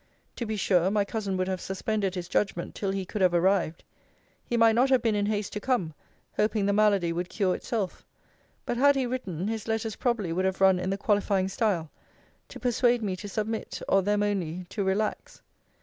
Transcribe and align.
To 0.37 0.47
be 0.47 0.55
sure 0.55 0.89
my 0.89 1.05
cousin 1.05 1.37
would 1.37 1.47
have 1.47 1.61
suspended 1.61 2.15
his 2.15 2.27
judgment 2.27 2.73
till 2.73 2.89
he 2.89 3.05
could 3.05 3.21
have 3.21 3.35
arrived. 3.35 3.83
He 4.43 4.57
might 4.57 4.73
not 4.73 4.89
have 4.89 5.03
been 5.03 5.13
in 5.13 5.27
haste 5.27 5.53
to 5.53 5.59
come, 5.59 5.93
hoping 6.37 6.65
the 6.65 6.73
malady 6.73 7.13
would 7.13 7.29
cure 7.29 7.53
itself: 7.53 8.03
but 8.65 8.77
had 8.77 8.95
he 8.95 9.05
written, 9.05 9.47
his 9.47 9.67
letters 9.67 9.95
probably 9.95 10.33
would 10.33 10.45
have 10.45 10.59
run 10.59 10.79
in 10.79 10.89
the 10.89 10.97
qualifying 10.97 11.49
style; 11.49 11.91
to 12.47 12.59
persuade 12.59 13.03
me 13.03 13.15
to 13.17 13.29
submit, 13.29 13.79
or 13.87 14.01
them 14.01 14.23
only 14.23 14.65
to 14.71 14.83
relax. 14.83 15.43